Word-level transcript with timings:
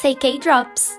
Say 0.00 0.14
K-Drops. 0.14 0.96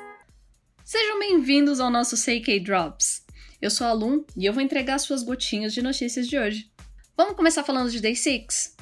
Sejam 0.84 1.20
bem-vindos 1.20 1.80
ao 1.80 1.90
nosso 1.90 2.18
Say 2.18 2.42
K-Drops. 2.42 3.26
Eu 3.62 3.72
sou 3.72 3.88
a 3.88 3.94
Lum 3.94 4.26
e 4.36 4.46
eu 4.46 4.52
vou 4.52 4.62
entregar 4.62 5.00
suas 5.00 5.24
gotinhas 5.24 5.74
de 5.74 5.82
notícias 5.82 6.28
de 6.28 6.38
hoje. 6.38 6.70
Vamos 7.16 7.38
começar 7.38 7.64
falando 7.64 7.90
de 7.90 8.02
Day 8.02 8.14
6? 8.14 8.76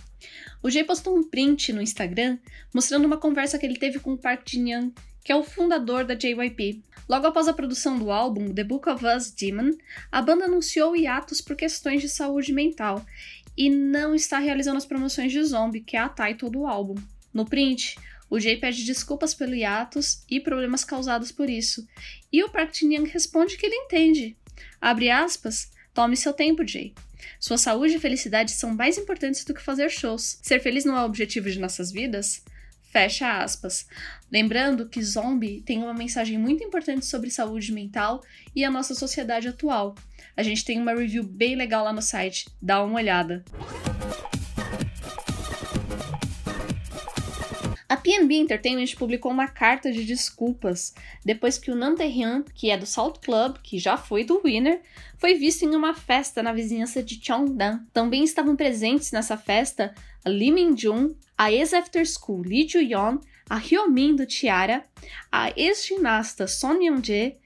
O 0.64 0.71
Jay 0.71 0.84
postou 0.84 1.16
um 1.16 1.30
print 1.30 1.71
no 1.71 1.84
Instagram 1.84 2.39
mostrando 2.73 3.05
uma 3.05 3.18
conversa 3.18 3.59
que 3.59 3.66
ele 3.68 3.77
teve 3.77 4.00
com 4.00 4.14
o 4.14 4.18
Park 4.18 4.41
Jin-young, 4.50 4.91
que 5.23 5.32
é 5.32 5.36
o 5.36 5.43
fundador 5.43 6.04
da 6.04 6.16
JYP. 6.16 6.81
Logo 7.07 7.27
após 7.27 7.47
a 7.47 7.54
produção 7.54 7.99
do 7.99 8.09
álbum 8.09 8.52
The 8.52 8.63
Book 8.63 8.89
of 8.89 9.05
Us 9.05 9.29
Demon, 9.29 9.70
a 10.11 10.20
banda 10.20 10.45
anunciou 10.45 10.95
hiatos 10.95 11.41
por 11.41 11.55
questões 11.55 12.02
de 12.02 12.09
saúde 12.09 12.52
mental 12.52 13.05
e 13.55 13.70
não 13.70 14.15
está 14.15 14.39
realizando 14.39 14.77
as 14.77 14.86
promoções 14.86 15.31
de 15.31 15.43
Zombie, 15.43 15.81
que 15.81 15.95
é 15.95 15.99
a 15.99 16.09
title 16.09 16.49
do 16.49 16.65
álbum. 16.65 16.95
No 17.31 17.45
print, 17.45 18.00
o 18.29 18.39
Jay 18.39 18.57
pede 18.57 18.83
desculpas 18.83 19.33
pelo 19.33 19.55
hiatus 19.55 20.23
e 20.29 20.39
problemas 20.39 20.83
causados 20.83 21.31
por 21.31 21.49
isso, 21.49 21.87
e 22.31 22.43
o 22.43 22.50
Park 22.50 22.73
Jin-young 22.73 23.09
responde 23.09 23.57
que 23.57 23.65
ele 23.65 23.75
entende. 23.75 24.37
Abre 24.81 25.09
aspas, 25.09 25.71
tome 25.93 26.15
seu 26.17 26.33
tempo, 26.33 26.67
Jay. 26.67 26.93
Sua 27.39 27.57
saúde 27.57 27.95
e 27.95 28.00
felicidade 28.00 28.51
são 28.51 28.73
mais 28.73 28.97
importantes 28.97 29.43
do 29.43 29.53
que 29.53 29.61
fazer 29.61 29.89
shows. 29.89 30.39
Ser 30.41 30.59
feliz 30.59 30.86
não 30.86 30.97
é 30.97 31.01
o 31.01 31.05
objetivo 31.05 31.50
de 31.50 31.59
nossas 31.59 31.91
vidas? 31.91 32.44
Fecha 32.91 33.39
aspas. 33.41 33.88
Lembrando 34.31 34.88
que 34.88 35.03
Zombie 35.03 35.61
tem 35.61 35.80
uma 35.80 35.94
mensagem 35.94 36.38
muito 36.38 36.64
importante 36.64 37.05
sobre 37.05 37.30
saúde 37.30 37.72
mental 37.72 38.23
e 38.55 38.64
a 38.64 38.72
nossa 38.72 38.95
sociedade 38.95 39.47
atual. 39.47 39.95
A 40.36 40.44
gente 40.44 40.64
tem 40.64 40.80
uma 40.80 40.94
review 40.94 41.23
bem 41.23 41.55
legal 41.55 41.83
lá 41.83 41.94
no 41.94 42.02
site, 42.02 42.47
dá 42.61 42.83
uma 42.83 42.95
olhada. 42.95 43.44
A 47.89 47.95
PNB 47.95 48.36
Entertainment 48.36 48.97
publicou 48.97 49.31
uma 49.31 49.48
carta 49.48 49.89
de 49.92 50.03
desculpas 50.03 50.94
depois 51.23 51.58
que 51.58 51.72
o 51.72 51.75
Nantaehyun, 51.75 52.44
que 52.53 52.70
é 52.70 52.78
do 52.78 52.86
Salt 52.86 53.20
Club, 53.23 53.59
que 53.64 53.80
já 53.80 53.95
foi 53.95 54.25
do 54.25 54.42
Winner, 54.44 54.81
foi 55.17 55.36
visto 55.36 55.64
em 55.64 55.73
uma 55.73 55.94
festa 55.94 56.44
na 56.44 56.52
vizinhança 56.52 57.02
de 57.02 57.17
Cheongdan. 57.23 57.86
Também 57.94 58.25
estavam 58.25 58.58
presentes 58.58 59.14
nessa 59.14 59.38
festa 59.38 59.95
a 60.25 60.30
Lee 60.30 60.52
Min-jung, 60.52 61.16
a 61.38 61.50
ex-after 61.50 62.06
school 62.06 62.42
Lee 62.42 62.67
Ju-yeon, 62.67 63.20
a 63.50 63.58
Hyomin 63.58 64.17
do 64.17 64.25
Tiara, 64.25 64.84
a 65.31 65.52
ex-ginasta 65.56 66.45
Son 66.45 66.81
Young-jae, 66.81 67.38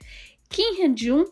Kim 0.49 0.81
Hyun-jung 0.81 1.29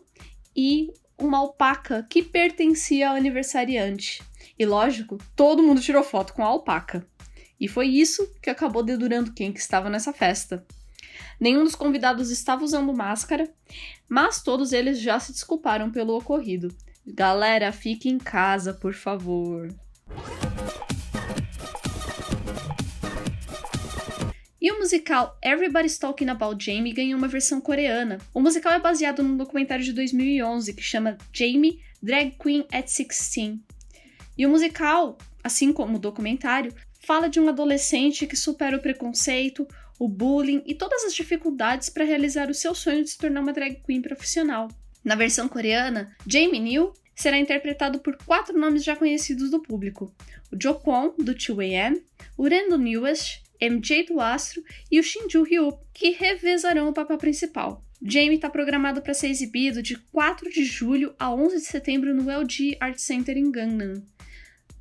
e 0.54 0.92
uma 1.18 1.38
alpaca 1.38 2.06
que 2.08 2.22
pertencia 2.22 3.10
ao 3.10 3.16
aniversariante. 3.16 4.22
E 4.56 4.64
lógico, 4.64 5.18
todo 5.34 5.64
mundo 5.64 5.80
tirou 5.80 6.04
foto 6.04 6.32
com 6.32 6.44
a 6.44 6.46
alpaca. 6.46 7.04
E 7.60 7.68
foi 7.68 7.88
isso 7.88 8.26
que 8.40 8.48
acabou 8.48 8.82
dedurando 8.82 9.34
quem 9.34 9.52
que 9.52 9.60
estava 9.60 9.90
nessa 9.90 10.12
festa. 10.12 10.66
Nenhum 11.38 11.62
dos 11.62 11.74
convidados 11.74 12.30
estava 12.30 12.64
usando 12.64 12.92
máscara, 12.92 13.52
mas 14.08 14.42
todos 14.42 14.72
eles 14.72 14.98
já 14.98 15.20
se 15.20 15.32
desculparam 15.32 15.90
pelo 15.90 16.16
ocorrido. 16.16 16.74
Galera, 17.06 17.70
fique 17.70 18.08
em 18.08 18.18
casa, 18.18 18.72
por 18.72 18.94
favor. 18.94 19.68
E 24.60 24.70
o 24.70 24.78
musical 24.78 25.38
Everybody's 25.42 25.98
Talking 25.98 26.28
About 26.28 26.62
Jamie 26.62 26.92
ganhou 26.92 27.18
uma 27.18 27.28
versão 27.28 27.60
coreana. 27.60 28.18
O 28.32 28.40
musical 28.40 28.72
é 28.72 28.78
baseado 28.78 29.22
num 29.22 29.36
documentário 29.36 29.84
de 29.84 29.92
2011 29.92 30.74
que 30.74 30.82
chama 30.82 31.16
Jamie 31.32 31.80
Drag 32.02 32.36
Queen 32.38 32.66
at 32.70 32.84
16. 32.84 33.58
E 34.36 34.46
o 34.46 34.50
musical, 34.50 35.16
assim 35.42 35.72
como 35.72 35.96
o 35.96 36.00
documentário, 36.00 36.74
fala 37.00 37.28
de 37.28 37.40
um 37.40 37.48
adolescente 37.48 38.26
que 38.26 38.36
supera 38.36 38.76
o 38.76 38.80
preconceito, 38.80 39.66
o 39.98 40.08
bullying 40.08 40.62
e 40.64 40.74
todas 40.74 41.04
as 41.04 41.14
dificuldades 41.14 41.90
para 41.90 42.04
realizar 42.04 42.48
o 42.48 42.54
seu 42.54 42.74
sonho 42.74 43.02
de 43.02 43.10
se 43.10 43.18
tornar 43.18 43.40
uma 43.40 43.52
drag 43.52 43.82
queen 43.84 44.00
profissional. 44.00 44.68
Na 45.04 45.14
versão 45.14 45.48
coreana, 45.48 46.14
Jamie 46.26 46.60
New 46.60 46.92
será 47.14 47.38
interpretado 47.38 47.98
por 47.98 48.16
quatro 48.24 48.58
nomes 48.58 48.84
já 48.84 48.94
conhecidos 48.94 49.50
do 49.50 49.60
público: 49.60 50.14
o 50.52 50.56
Jo 50.60 50.74
Kwon, 50.74 51.14
do 51.18 51.34
2AM, 51.34 52.00
o 52.36 52.44
Ren 52.44 52.68
do 52.68 52.78
Newest, 52.78 53.42
MJ 53.60 54.04
do 54.04 54.20
Astro 54.20 54.62
e 54.90 54.98
o 54.98 55.02
Shinju 55.02 55.42
Ryu, 55.42 55.78
que 55.92 56.10
revezarão 56.10 56.88
o 56.88 56.94
papel 56.94 57.18
principal. 57.18 57.84
Jamie 58.02 58.36
está 58.36 58.48
programado 58.48 59.02
para 59.02 59.12
ser 59.12 59.28
exibido 59.28 59.82
de 59.82 59.94
4 59.94 60.50
de 60.50 60.64
julho 60.64 61.14
a 61.18 61.30
11 61.30 61.56
de 61.56 61.66
setembro 61.66 62.14
no 62.14 62.30
LG 62.30 62.78
Art 62.80 62.96
Center 62.96 63.36
em 63.36 63.50
Gangnam. 63.50 64.02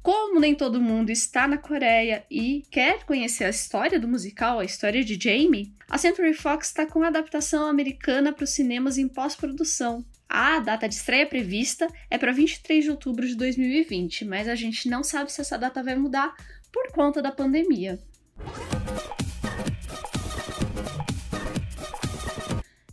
Como 0.02 0.40
nem 0.40 0.56
todo 0.56 0.82
mundo 0.82 1.10
está 1.10 1.48
na 1.48 1.58
Coreia 1.58 2.26
e 2.32 2.64
quer 2.72 3.04
conhecer 3.04 3.44
a 3.44 3.50
história 3.50 4.00
do 4.00 4.08
musical, 4.08 4.60
a 4.60 4.66
história 4.66 5.04
de 5.04 5.20
Jamie, 5.22 5.74
a 5.90 5.98
Century 5.98 6.34
Fox 6.34 6.68
está 6.68 6.86
com 6.86 7.04
a 7.04 7.08
adaptação 7.08 7.66
americana 7.66 8.32
para 8.32 8.46
os 8.46 8.52
cinemas 8.52 8.98
em 8.98 9.10
pós-produção. 9.10 10.06
A 10.28 10.60
data 10.60 10.88
de 10.88 10.96
estreia 10.96 11.26
prevista 11.26 11.88
é 12.10 12.18
para 12.18 12.32
23 12.32 12.86
de 12.86 12.92
outubro 12.92 13.28
de 13.28 13.36
2020, 13.36 14.24
mas 14.26 14.48
a 14.48 14.56
gente 14.56 14.88
não 14.88 15.04
sabe 15.04 15.32
se 15.32 15.42
essa 15.42 15.58
data 15.58 15.84
vai 15.84 15.96
mudar 15.96 16.34
por 16.72 16.92
conta 16.92 17.22
da 17.22 17.32
pandemia. 17.32 18.00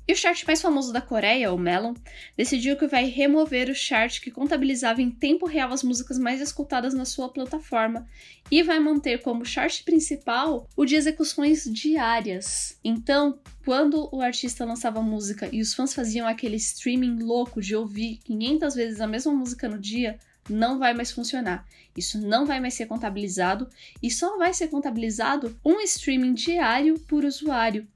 E 0.09 0.13
o 0.13 0.17
chart 0.17 0.45
mais 0.47 0.63
famoso 0.63 0.93
da 0.93 1.01
Coreia, 1.01 1.53
o 1.53 1.59
Melon, 1.59 1.93
decidiu 2.37 2.77
que 2.77 2.87
vai 2.87 3.07
remover 3.07 3.69
o 3.69 3.75
chart 3.75 4.21
que 4.21 4.31
contabilizava 4.31 5.03
em 5.03 5.11
tempo 5.11 5.47
real 5.47 5.73
as 5.73 5.83
músicas 5.83 6.17
mais 6.17 6.41
escutadas 6.41 6.95
na 6.95 7.05
sua 7.05 7.29
plataforma 7.29 8.07
e 8.49 8.63
vai 8.63 8.79
manter 8.79 9.21
como 9.21 9.45
chart 9.45 9.83
principal 9.83 10.69
o 10.77 10.85
de 10.85 10.95
execuções 10.95 11.65
diárias. 11.65 12.79
Então, 12.85 13.41
quando 13.65 14.09
o 14.13 14.21
artista 14.21 14.65
lançava 14.65 15.03
música 15.03 15.49
e 15.51 15.61
os 15.61 15.75
fãs 15.75 15.93
faziam 15.93 16.29
aquele 16.29 16.55
streaming 16.55 17.19
louco 17.25 17.61
de 17.61 17.75
ouvir 17.75 18.21
500 18.23 18.75
vezes 18.77 19.01
a 19.01 19.09
mesma 19.09 19.33
música 19.33 19.69
no 19.69 19.77
dia, 19.77 20.21
não 20.49 20.79
vai 20.79 20.95
mais 20.95 21.11
funcionar. 21.11 21.67
Isso 21.97 22.21
não 22.21 22.47
vai 22.47 22.61
mais 22.61 22.75
ser 22.75 22.87
contabilizado 22.87 23.69
e 24.01 24.09
só 24.09 24.39
vai 24.39 24.55
ser 24.55 24.69
contabilizado 24.69 25.59
um 25.65 25.81
streaming 25.81 26.35
diário 26.35 26.97
por 27.01 27.25
usuário 27.25 27.89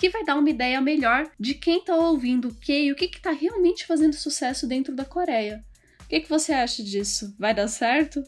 que 0.00 0.08
vai 0.08 0.24
dar 0.24 0.36
uma 0.36 0.48
ideia 0.48 0.80
melhor 0.80 1.30
de 1.38 1.52
quem 1.52 1.80
está 1.80 1.94
ouvindo 1.94 2.48
o 2.48 2.54
que 2.54 2.84
e 2.84 2.90
o 2.90 2.96
que 2.96 3.04
está 3.04 3.32
realmente 3.32 3.86
fazendo 3.86 4.14
sucesso 4.14 4.66
dentro 4.66 4.94
da 4.94 5.04
Coreia. 5.04 5.62
O 6.00 6.08
que, 6.08 6.20
que 6.20 6.28
você 6.28 6.54
acha 6.54 6.82
disso? 6.82 7.36
Vai 7.38 7.52
dar 7.52 7.68
certo? 7.68 8.24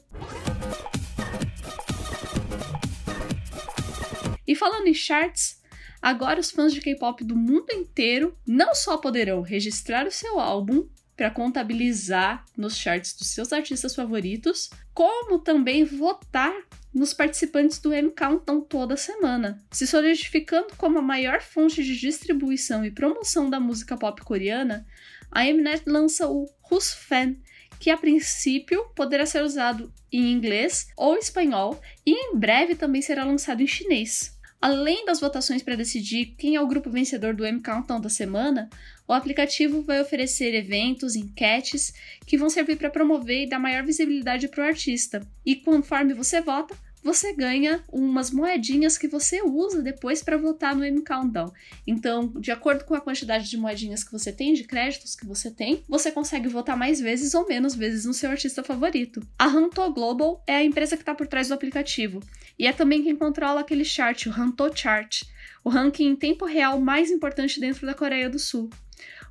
E 4.47 4.55
falando 4.55 4.87
em 4.87 4.93
charts, 4.93 5.63
agora 6.03 6.41
os 6.41 6.51
fãs 6.51 6.75
de 6.75 6.81
K-pop 6.83 7.25
do 7.25 7.35
mundo 7.35 7.73
inteiro 7.73 8.37
não 8.47 8.75
só 8.75 8.99
poderão 8.99 9.41
registrar 9.41 10.07
o 10.07 10.13
seu 10.13 10.39
álbum 10.39 10.87
para 11.17 11.31
contabilizar 11.31 12.45
nos 12.57 12.77
charts 12.77 13.15
dos 13.15 13.29
seus 13.29 13.53
artistas 13.53 13.95
favoritos, 13.95 14.71
como 14.95 15.39
também 15.39 15.85
votar 15.85 16.55
nos 16.93 17.15
participantes 17.15 17.79
do 17.79 17.93
M 17.93 18.11
Countdown 18.11 18.61
toda 18.61 18.97
semana, 18.97 19.63
se 19.71 19.87
solidificando 19.87 20.75
como 20.77 20.99
a 20.99 21.03
maior 21.03 21.41
fonte 21.41 21.83
de 21.83 21.99
distribuição 21.99 22.85
e 22.85 22.91
promoção 22.91 23.49
da 23.49 23.59
música 23.59 23.97
pop 23.97 24.21
coreana. 24.23 24.87
A 25.31 25.45
Mnet 25.45 25.85
lança 25.87 26.29
o 26.29 26.47
Who's 26.71 26.93
Fan, 26.93 27.37
que 27.79 27.91
a 27.91 27.97
princípio 27.97 28.85
poderá 28.95 29.25
ser 29.25 29.43
usado 29.43 29.93
em 30.13 30.31
inglês 30.31 30.89
ou 30.97 31.17
espanhol 31.17 31.81
e 32.05 32.13
em 32.13 32.37
breve 32.37 32.75
também 32.75 33.01
será 33.01 33.25
lançado 33.25 33.63
em 33.63 33.67
chinês. 33.67 34.39
Além 34.63 35.05
das 35.05 35.19
votações 35.19 35.61
para 35.61 35.75
decidir 35.75 36.37
quem 36.39 36.55
é 36.55 36.61
o 36.61 36.69
grupo 36.69 36.89
vencedor 36.89 37.35
do 37.35 37.45
M 37.45 37.61
Countdown 37.61 38.01
da 38.01 38.09
semana, 38.09 38.71
o 39.09 39.13
aplicativo 39.13 39.83
vai 39.83 40.01
oferecer 40.01 40.55
eventos, 40.55 41.17
enquetes 41.17 41.93
que 42.25 42.39
vão 42.39 42.49
servir 42.49 42.77
para 42.77 42.89
promover 42.89 43.43
e 43.43 43.49
dar 43.49 43.59
maior 43.59 43.85
visibilidade 43.85 44.47
para 44.47 44.63
o 44.63 44.67
artista. 44.69 45.21
E 45.45 45.57
conforme 45.57 46.15
você 46.15 46.41
vota, 46.41 46.77
você 47.03 47.33
ganha 47.35 47.83
umas 47.91 48.31
moedinhas 48.31 48.97
que 48.97 49.09
você 49.09 49.43
usa 49.43 49.83
depois 49.83 50.23
para 50.23 50.37
votar 50.37 50.75
no 50.75 50.85
M 50.85 51.03
Countdown. 51.03 51.53
Então, 51.87 52.29
de 52.39 52.51
acordo 52.51 52.85
com 52.85 52.95
a 52.95 53.01
quantidade 53.01 53.49
de 53.51 53.57
moedinhas 53.57 54.05
que 54.05 54.13
você 54.13 54.33
tem, 54.33 54.55
de 54.55 54.65
créditos 54.65 55.17
que 55.17 55.27
você 55.27 55.51
tem, 55.51 55.83
você 55.89 56.13
consegue 56.13 56.49
votar 56.49 56.77
mais 56.77 57.01
vezes 57.01 57.35
ou 57.35 57.47
menos 57.47 57.75
vezes 57.75 58.05
no 58.05 58.15
seu 58.15 58.31
artista 58.31 58.63
favorito. 58.63 59.21
A 59.39 59.47
Hanto 59.47 59.91
Global 59.93 60.43
é 60.47 60.57
a 60.57 60.65
empresa 60.65 60.97
que 60.97 61.03
está 61.03 61.15
por 61.15 61.27
trás 61.27 61.49
do 61.49 61.55
aplicativo 61.55 62.21
e 62.59 62.67
é 62.67 62.73
também 62.73 63.03
quem 63.03 63.17
controla 63.17 63.61
aquele 63.61 63.85
chart, 63.85 64.27
o 64.27 64.31
Hanto 64.31 64.71
Chart, 64.75 65.23
o 65.65 65.71
ranking 65.71 66.07
em 66.07 66.17
tempo 66.17 66.45
real 66.45 66.81
mais 66.81 67.11
importante 67.11 67.61
dentro 67.61 67.87
da 67.87 67.95
Coreia 67.95 68.29
do 68.29 68.39
Sul. 68.39 68.71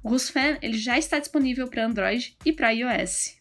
O 0.03 0.09
Rusfan 0.09 0.57
ele 0.61 0.77
já 0.77 0.97
está 0.97 1.19
disponível 1.19 1.67
para 1.67 1.85
Android 1.85 2.35
e 2.45 2.51
para 2.51 2.71
iOS. 2.71 3.37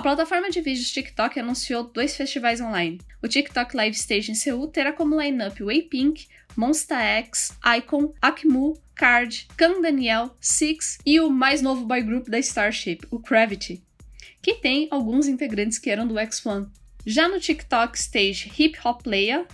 A 0.00 0.02
plataforma 0.02 0.48
de 0.48 0.62
vídeos 0.62 0.90
TikTok 0.90 1.38
anunciou 1.38 1.84
dois 1.84 2.16
festivais 2.16 2.58
online. 2.58 2.98
O 3.22 3.28
TikTok 3.28 3.76
Live 3.76 3.94
Stage 3.94 4.32
em 4.32 4.34
Seul 4.34 4.66
terá 4.68 4.94
como 4.94 5.20
line-up 5.20 5.62
Waypink, 5.62 6.26
Monsta 6.56 6.96
X, 6.96 7.54
Icon, 7.76 8.14
Akmu, 8.22 8.80
Card, 8.94 9.46
Kang 9.58 9.82
Daniel, 9.82 10.34
Six 10.40 10.96
e 11.04 11.20
o 11.20 11.28
mais 11.28 11.60
novo 11.60 11.84
boy 11.84 12.00
group 12.00 12.30
da 12.30 12.38
Starship, 12.38 13.00
o 13.10 13.18
Gravity, 13.18 13.84
que 14.40 14.54
tem 14.54 14.88
alguns 14.90 15.28
integrantes 15.28 15.78
que 15.78 15.90
eram 15.90 16.08
do 16.08 16.14
X1. 16.14 16.70
Já 17.04 17.28
no 17.28 17.38
TikTok 17.38 17.98
Stage 17.98 18.50
Hip 18.58 18.78
Hop 18.82 19.02
Playa, 19.02 19.46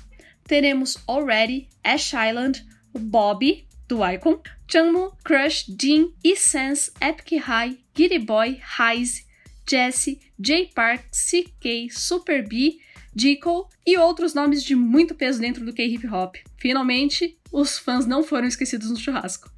teremos 0.45 0.97
Already, 1.09 1.69
Ash 1.83 2.13
Island, 2.13 2.65
Bobby, 2.97 3.67
do 3.89 3.99
Icon, 4.05 4.41
Changmu, 4.69 5.11
Crush, 5.25 5.67
Jin, 5.77 6.15
E-Sense, 6.23 6.93
Epic 7.01 7.37
High, 7.37 7.79
Giddy 7.97 8.21
Boy, 8.21 8.61
Heise, 8.79 9.27
Jesse, 9.69 10.21
J 10.39 10.71
Park, 10.75 11.07
CK, 11.11 11.89
Super 11.91 12.47
B, 12.47 12.79
Dico 13.15 13.69
e 13.87 13.97
outros 13.97 14.35
nomes 14.35 14.63
de 14.63 14.77
muito 14.77 15.15
peso 15.15 15.41
dentro 15.41 15.65
do 15.65 15.73
K-hip 15.73 16.07
hop. 16.07 16.37
Finalmente, 16.59 17.39
os 17.51 17.79
fãs 17.79 18.07
não 18.07 18.23
foram 18.23 18.47
esquecidos 18.47 18.91
no 18.91 18.97
churrasco. 18.97 19.51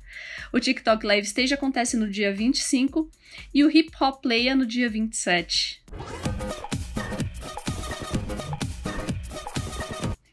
O 0.53 0.61
TikTok 0.61 1.05
Live 1.05 1.27
Stage 1.27 1.53
acontece 1.53 1.97
no 1.97 2.09
dia 2.09 2.33
25 2.33 3.11
e 3.53 3.65
o 3.65 3.71
Hip 3.71 3.91
Hop 4.01 4.23
Playa 4.23 4.55
no 4.55 4.65
dia 4.65 4.89
27. 4.89 5.83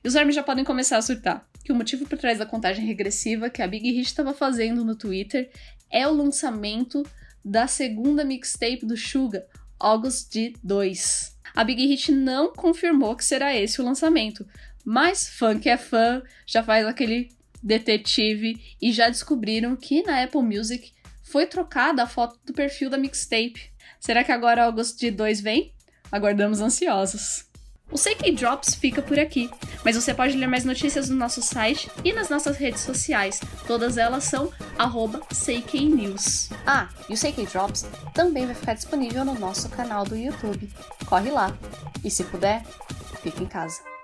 E 0.04 0.07
os 0.07 0.16
armes 0.16 0.36
já 0.36 0.44
podem 0.44 0.63
começar 0.63 0.98
a 0.98 1.01
surtar. 1.01 1.45
Que 1.63 1.71
o 1.71 1.75
motivo 1.75 2.06
por 2.06 2.18
trás 2.18 2.38
da 2.38 2.45
contagem 2.45 2.86
regressiva 2.86 3.50
que 3.50 3.62
a 3.62 3.68
Big 3.68 3.89
Hit 3.89 4.07
estava 4.07 4.33
fazendo 4.33 4.86
no 4.86 4.95
Twitter 4.95 5.50
é 5.89 6.07
o 6.07 6.13
lançamento 6.13 7.04
da 7.44 7.66
segunda 7.68 8.24
mixtape 8.24 8.86
do 8.86 8.95
Suga, 8.95 9.48
August 9.86 10.34
D2. 10.34 11.32
A 11.56 11.64
Big 11.64 11.86
Hit 11.86 12.12
não 12.12 12.52
confirmou 12.52 13.16
que 13.16 13.24
será 13.24 13.56
esse 13.56 13.80
o 13.80 13.86
lançamento, 13.86 14.44
mas 14.84 15.30
fã 15.30 15.60
que 15.60 15.70
é 15.70 15.78
fã 15.78 16.24
já 16.44 16.64
faz 16.64 16.88
aquele 16.88 17.30
detetive 17.62 18.60
e 18.82 18.92
já 18.92 19.10
descobriram 19.10 19.76
que 19.76 20.02
na 20.02 20.24
Apple 20.24 20.42
Music 20.42 20.92
foi 21.22 21.46
trocada 21.46 22.02
a 22.02 22.08
foto 22.08 22.40
do 22.44 22.52
perfil 22.52 22.90
da 22.90 22.98
mixtape. 22.98 23.72
Será 24.00 24.24
que 24.24 24.32
agora 24.32 24.64
August 24.64 25.00
D2 25.00 25.44
vem? 25.44 25.72
Aguardamos 26.12 26.62
ansiosos. 26.62 27.44
O 27.92 27.98
CK 27.98 28.32
Drops 28.32 28.76
fica 28.76 29.02
por 29.02 29.20
aqui, 29.20 29.50
mas 29.84 29.96
você 29.96 30.14
pode 30.14 30.36
ler 30.36 30.48
mais 30.48 30.66
notícias 30.66 31.10
no 31.10 31.16
nosso 31.16 31.42
site 31.42 31.90
e 32.04 32.12
nas 32.12 32.30
nossas 32.30 32.58
redes 32.58 32.82
sociais. 32.82 33.40
Todas 33.68 33.98
elas 33.98 34.26
são 34.26 34.52
CKNews. 35.34 36.50
Ah, 36.66 36.90
e 37.08 37.14
o 37.14 37.18
CK 37.18 37.46
Drops 37.52 37.86
também 38.14 38.46
vai 38.46 38.56
ficar 38.56 38.74
disponível 38.74 39.24
no 39.24 39.36
nosso 39.36 39.70
canal 39.70 40.04
do 40.04 40.16
YouTube. 40.16 40.70
Corre 41.06 41.32
lá! 41.32 41.56
E 42.04 42.12
se 42.12 42.24
puder, 42.26 42.66
fique 43.22 43.44
em 43.44 43.48
casa. 43.48 43.94